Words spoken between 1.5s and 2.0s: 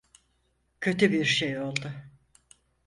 oldu.